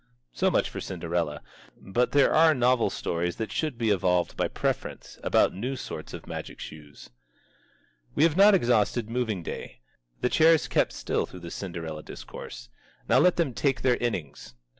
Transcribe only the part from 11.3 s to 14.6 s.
the Cinderella discourse. Now let them take their innings.